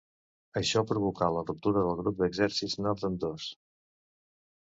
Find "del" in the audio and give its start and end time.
1.89-1.99